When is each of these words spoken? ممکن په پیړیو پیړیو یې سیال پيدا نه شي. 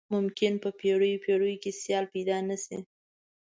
ممکن 0.13 0.53
په 0.63 0.69
پیړیو 0.79 1.21
پیړیو 1.25 1.59
یې 1.63 1.71
سیال 1.83 2.05
پيدا 2.13 2.37
نه 2.49 2.57
شي. 2.63 2.77